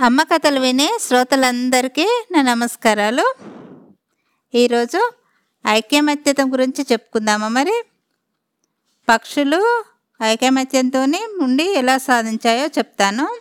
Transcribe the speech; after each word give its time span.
అమ్మ 0.00 0.22
కథలు 0.22 0.60
వినే 0.60 0.98
శ్రోతలందరికీ 1.00 2.24
నా 2.30 2.42
నమస్కారాలు. 2.42 3.34
ఈరోజు 4.54 5.12
ఐక్యమత్యత 5.66 6.40
గురించి 6.40 6.86
చెప్పుకుందామా 6.92 7.48
మరి? 7.48 7.82
పక్షులు 9.08 9.84
ఐకమత్యంతో 10.22 11.02
ఉండి 11.40 11.64
ఎలా 11.64 11.98
సాధించాయో 11.98 12.66
చెప్తాను. 12.66 13.36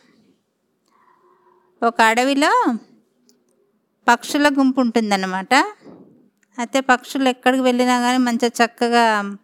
ఒక 1.84 2.02
అడవిలో 2.02 2.78
పక్షుల 4.08 4.50
గుంపు 4.60 4.82
ఉంటుందన్నమాట. 4.82 5.54
అయితే 6.60 6.80
పక్షులు 6.80 7.30
ఎక్కడికి 7.30 7.64
వెళ్ళినా 7.64 8.00
కానీ 8.00 8.18
మంచిగా 8.18 8.66
చక్కగా 8.66 9.36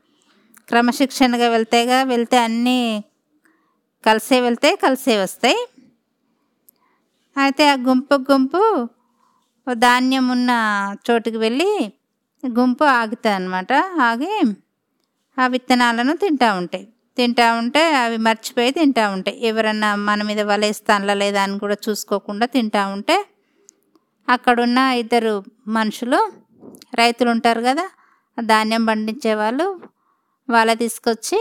క్రమశిక్షణగా 0.67 1.49
వెళ్తాయిగా. 1.49 2.03
వెళ్తే 2.03 2.37
అన్నీ 2.37 3.03
కలిసే 4.05 4.41
వెళ్తాయి 4.41 4.75
కలిసే 4.75 5.17
వస్తాయి. 5.17 5.70
అయితే 7.41 7.63
ఆ 7.73 7.75
గుంపు 7.87 8.15
గుంపు 8.29 8.61
ధాన్యం 9.67 10.25
ఉన్న 10.35 10.51
చోటుకి 11.05 11.37
వెళ్ళి 11.37 11.71
గుంపు 12.43 12.85
ఆగుతాయి 12.93 13.35
అనమాట 13.35 13.71
ఆగి 14.01 14.31
ఆ 15.37 15.45
విత్తనాలను 15.47 16.13
తింటూ 16.23 16.49
ఉంటాయి. 16.61 16.85
తింటూ 17.17 17.45
ఉంటే 17.59 17.81
అవి 18.01 18.17
మర్చిపోయి 18.17 18.71
తింటూ 18.71 19.03
ఉంటాయి. 19.15 19.37
ఎవరన్నా 19.49 19.89
మన 20.07 20.19
మీద 20.29 20.41
వలేస్తాన్లా 20.51 21.13
లేదా 21.13 21.41
అని 21.43 21.57
కూడా 21.59 21.77
చూసుకోకుండా 21.85 22.45
తింటూ 22.55 22.83
ఉంటే 22.95 23.17
అక్కడున్న 24.27 24.79
ఇద్దరు 25.01 25.33
మనుషులు 25.77 26.19
రైతులు 26.99 27.29
ఉంటారు 27.35 27.61
కదా 27.61 27.85
ధాన్యం 28.37 28.83
పండించే 28.85 29.33
వాళ్ళు 29.33 29.65
వాళ్ళ 30.49 30.71
తీసుకొచ్చి 30.73 31.39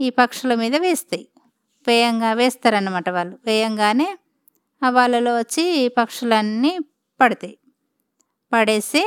ఈ 0.00 0.08
పక్షుల 0.18 0.52
మీద 0.54 0.76
వేస్తాయి. 0.80 1.26
వేయంగా 1.86 2.30
వేస్తారన్నమాట 2.32 3.08
వాళ్ళు. 3.08 3.34
వేయంగానే 3.46 4.08
వాళ్ళలో 4.82 5.36
వచ్చి 5.38 5.88
పక్షులన్నీ 5.98 6.78
పడతాయి. 7.20 7.58
పడేసి 8.52 9.02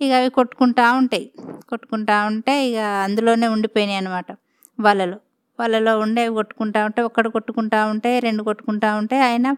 ఇక 0.00 0.12
అవి 0.12 0.30
కొట్టుకుంటా 0.30 0.92
ఉంటాయి. 0.92 1.32
కొట్టుకుంటా 1.68 2.24
ఉంటే 2.24 2.70
ఇక 2.70 2.76
అందులోనే 2.76 3.46
ఉండిపోయినాయి 3.46 3.96
అనమాట 3.96 4.32
వాళ్ళలో. 4.80 5.18
వాళ్ళలో 5.60 5.98
ఉండే 5.98 6.22
అవి 6.22 6.34
కొట్టుకుంటా 6.34 6.84
ఉంటే 6.84 7.02
ఒక్కడు 7.02 7.28
కొట్టుకుంటా 7.28 7.86
ఉంటే 7.86 8.20
రెండు 8.20 8.42
కొట్టుకుంటా 8.42 8.96
ఉంటే 8.96 9.20
ఆయన 9.20 9.56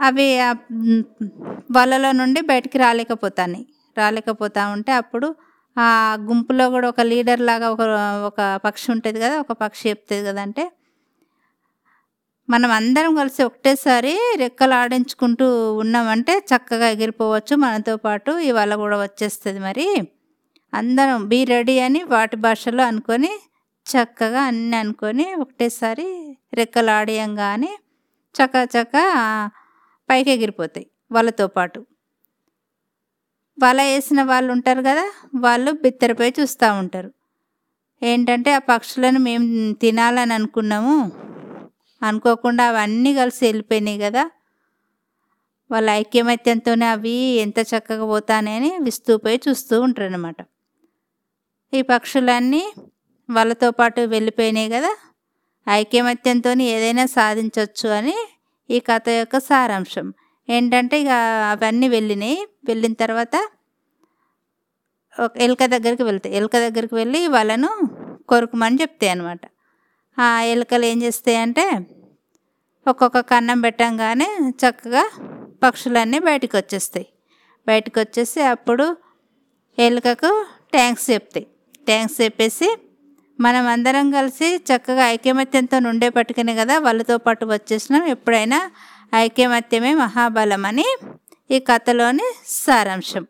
అవి 0.00 0.38
వలలో 0.38 1.74
వాళ్ళలో 1.74 2.12
నుండి 2.12 2.40
బయటికి 2.40 2.78
రాలేకపోతాయి 2.78 3.66
రాలేకపోతా 3.98 4.68
ఉంటే 4.68 4.92
అప్పుడు 4.92 5.34
ఆ 5.78 6.16
గుంపులో 6.20 6.70
కూడా 6.70 6.88
ఒక 6.88 7.00
లీడర్ 7.00 7.40
లాగా 7.40 7.70
ఒక 7.70 7.80
ఒక 8.24 8.60
పక్షి 8.64 8.92
ఉంటుంది 8.92 9.20
కదా 9.20 9.40
ఒక 9.40 9.52
పక్షి 9.52 9.88
చెప్తుంది 9.88 10.24
కదంటే 10.24 10.72
మనం 12.52 12.70
అందరం 12.78 13.12
కలిసి 13.16 13.40
ఒకటేసారి 13.48 14.12
రెక్కలు 14.36 14.74
ఆడించుకుంటూ 14.74 15.46
ఉన్నామంటే 15.82 16.34
చక్కగా 16.50 16.86
ఎగిరిపోవచ్చు. 16.94 17.54
మనతో 17.64 17.94
పాటు 17.96 18.30
ఇవాళ 18.48 18.72
కూడా 18.82 18.96
వచ్చేస్తుంది 19.02 19.60
మరి. 19.60 19.86
అందరం 20.72 21.20
బీ 21.30 21.40
రెడీ 21.52 21.76
అని 21.86 22.00
వాటి 22.14 22.36
భాషలో 22.36 22.82
అనుకొని 22.84 23.32
చక్కగా 23.86 24.42
అన్నీ 24.42 24.76
అనుకొని 24.76 25.26
ఒకటేసారి 25.34 26.06
రెక్కలు 26.54 26.90
ఆడియంగానే 26.98 27.72
చక్క 28.34 28.56
చక్క 28.76 28.96
పైకి 30.08 30.30
ఎగిరిపోతాయి 30.36 30.86
వాళ్ళతో 31.12 31.46
పాటు. 31.46 31.80
వల 33.58 33.78
వేసిన 33.82 34.20
వాళ్ళు 34.22 34.50
ఉంటారు 34.52 34.82
కదా 34.90 35.06
వాళ్ళు 35.34 35.70
బిత్తరపై 35.82 36.28
చూస్తూ 36.38 36.68
ఉంటారు. 36.74 37.10
ఏంటంటే 38.02 38.50
ఆ 38.58 38.62
పక్షులను 38.70 39.20
మేము 39.28 39.48
తినాలని 39.82 40.34
అనుకున్నాము. 40.34 40.96
అనుకోకుండా 42.02 42.64
అవన్నీ 42.64 43.14
కలిసి 43.14 43.44
వెళ్ళిపోయినాయి 43.44 43.98
కదా. 43.98 44.30
వాళ్ళ 45.70 45.90
ఐక్యమత్యంతోనే 45.90 46.86
అవి 46.86 47.14
ఎంత 47.44 47.58
చక్కగా 47.60 48.04
పోతానని 48.04 48.78
విస్తూపోయి 48.82 49.40
చూస్తూ 49.48 49.80
ఉంటారు 49.80 50.08
అనమాట 50.08 50.36
ఈ 51.72 51.82
పక్షులన్నీ 51.82 52.72
వాళ్ళతో 53.30 53.70
పాటు 53.70 54.00
వెళ్ళిపోయినాయి 54.00 54.70
కదా. 54.70 54.92
ఐక్యమత్యంతో 55.70 56.50
ఏదైనా 56.52 57.06
సాధించవచ్చు 57.06 57.88
అని 57.88 58.16
ఈ 58.70 58.80
కథ 58.80 59.08
యొక్క 59.08 59.38
సారాంశం. 59.38 60.06
ఏంటంటే 60.48 61.00
ఇక 61.00 61.08
అవన్నీ 61.50 61.88
వెళ్ళినాయి. 61.88 62.38
వెళ్ళిన 62.64 62.92
తర్వాత 62.92 63.36
ఒక 65.20 65.32
ఎలుక 65.36 65.64
దగ్గరికి 65.64 66.02
వెళ్తాయి. 66.02 66.36
ఎలుక 66.36 66.56
దగ్గరికి 66.56 66.94
వెళ్ళి 66.94 67.28
వాళ్ళను 67.28 67.70
కొరుకుమని 68.28 68.78
చెప్తాయి 68.80 69.10
అనమాట 69.10 69.51
ఆ 70.18 70.42
ఎలుకలు 70.42 70.84
ఏం 70.84 71.02
చేస్తాయంటే 71.02 71.80
ఒక్కొక్క 72.88 73.20
కన్నం 73.20 73.60
పెట్టంగానే 73.60 74.28
చక్కగా 74.48 75.04
పక్షులన్నీ 75.62 76.18
బయటకు 76.18 76.56
వచ్చేస్తాయి. 76.56 77.06
బయటకు 77.66 78.00
వచ్చేసి 78.00 78.42
అప్పుడు 78.42 78.96
ఎలుకకు 79.78 80.46
ట్యాంక్స్ 80.72 81.10
చెప్తాయి. 81.10 81.46
ట్యాంక్స్ 81.86 82.20
చెప్పేసి 82.20 82.76
మనం 83.40 83.66
అందరం 83.66 84.10
కలిసి 84.10 84.56
చక్కగా 84.56 85.08
ఐక్యమత్యంతో 85.08 85.88
ఉండే 85.88 86.08
పట్టుకునే 86.08 86.54
కదా 86.54 86.78
వాళ్ళతో 86.78 87.18
పాటు 87.18 87.46
వచ్చేసినాం. 87.46 88.04
ఎప్పుడైనా 88.04 88.70
ఐక్యమత్యమే 89.14 89.94
మహాబలం 89.94 90.66
అని 90.66 90.86
ఈ 91.50 91.58
కథలోని 91.58 92.34
సారాంశం. 92.46 93.26